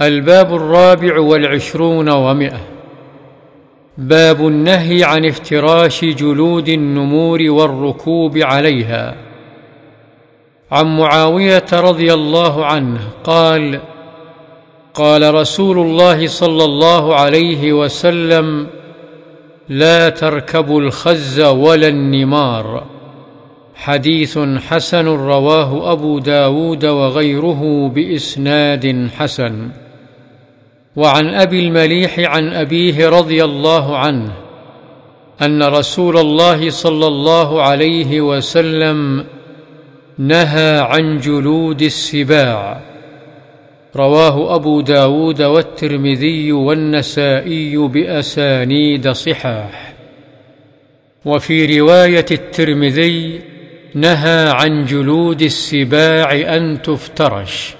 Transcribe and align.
الباب 0.00 0.54
الرابع 0.54 1.18
والعشرون 1.18 2.08
ومئة. 2.08 2.60
باب 3.98 4.46
النهي 4.46 5.04
عن 5.04 5.24
افتراش 5.24 6.04
جلود 6.04 6.68
النمور 6.68 7.42
والركوب 7.42 8.38
عليها. 8.38 9.14
عن 10.70 10.96
معاوية 10.96 11.66
رضي 11.72 12.14
الله 12.14 12.66
عنه 12.66 13.00
قال 13.24 13.80
قال 14.94 15.34
رسول 15.34 15.78
الله 15.78 16.26
صلى 16.26 16.64
الله 16.64 17.14
عليه 17.14 17.72
وسلم 17.72 18.66
لا 19.68 20.08
تركبوا 20.08 20.80
الخز 20.80 21.40
ولا 21.40 21.88
النمار. 21.88 22.84
حديث 23.74 24.38
حسن 24.38 25.06
رواه 25.06 25.92
أبو 25.92 26.18
داود 26.18 26.84
وغيره 26.84 27.88
بإسناد 27.94 29.08
حسن. 29.16 29.81
وعن 30.96 31.28
أبي 31.28 31.60
المليح 31.60 32.18
عن 32.18 32.52
أبيه 32.52 33.08
رضي 33.08 33.44
الله 33.44 33.98
عنه 33.98 34.32
أن 35.42 35.62
رسول 35.62 36.18
الله 36.18 36.70
صلى 36.70 37.06
الله 37.06 37.62
عليه 37.62 38.20
وسلم 38.20 39.24
نهى 40.18 40.78
عن 40.78 41.18
جلود 41.18 41.82
السباع. 41.82 42.80
رواه 43.96 44.54
أبو 44.54 44.80
داود 44.80 45.42
والترمذي 45.42 46.52
والنسائي 46.52 47.76
بأسانيد 47.76 49.08
صحاح. 49.08 49.94
وفي 51.24 51.80
رواية 51.80 52.26
الترمذي 52.30 53.40
نهى 53.94 54.50
عن 54.50 54.84
جلود 54.84 55.42
السباع 55.42 56.56
أن 56.56 56.82
تفترش. 56.82 57.74